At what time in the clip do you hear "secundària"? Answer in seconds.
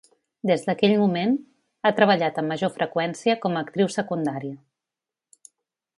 3.97-5.51